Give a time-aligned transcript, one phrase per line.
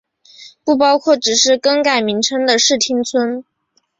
[0.63, 3.45] 不包括只是更改名称的市町村。